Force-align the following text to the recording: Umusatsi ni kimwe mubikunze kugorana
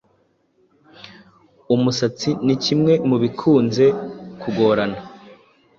Umusatsi 1.75 2.29
ni 2.45 2.55
kimwe 2.63 2.93
mubikunze 3.09 3.85
kugorana 4.41 4.99